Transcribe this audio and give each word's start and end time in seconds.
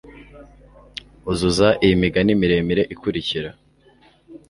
uzuza 1.31 1.67
iyi 1.83 1.95
migani 2.01 2.31
miremire 2.41 2.83
ikurikira 2.93 3.49